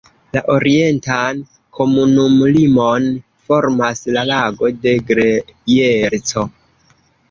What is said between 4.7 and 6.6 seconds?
de Grejerco.